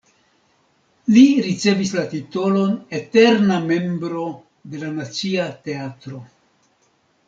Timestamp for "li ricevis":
1.15-1.91